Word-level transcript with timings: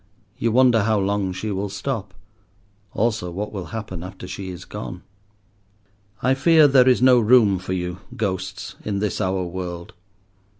You 0.39 0.51
wonder 0.51 0.81
how 0.85 0.97
long 0.99 1.31
she 1.31 1.51
will 1.51 1.69
stop, 1.69 2.15
also 2.91 3.29
what 3.29 3.51
will 3.53 3.65
happen 3.65 4.01
after 4.01 4.27
she 4.27 4.49
is 4.49 4.65
gone. 4.65 5.03
I 6.23 6.33
fear 6.33 6.67
there 6.67 6.89
is 6.89 7.03
no 7.03 7.19
room 7.19 7.59
for 7.59 7.73
you, 7.73 7.99
ghosts, 8.15 8.73
in 8.83 8.97
this 8.97 9.21
our 9.21 9.43
world. 9.43 9.93